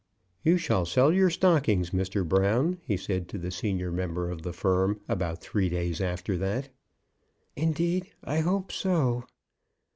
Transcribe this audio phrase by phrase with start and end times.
[0.43, 2.27] "You shall sell your stockings, Mr.
[2.27, 6.69] Brown," he said to the senior member of the firm, about three days after that.
[7.55, 9.25] "Indeed, I hope so."